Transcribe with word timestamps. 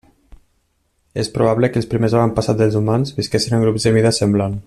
És 1.23 1.29
probable 1.35 1.69
que 1.75 1.79
els 1.81 1.89
primers 1.91 2.17
avantpassats 2.21 2.61
dels 2.63 2.79
humans 2.81 3.15
visquessin 3.21 3.59
en 3.59 3.63
grups 3.67 3.87
de 3.91 3.95
mida 3.99 4.15
semblant. 4.23 4.59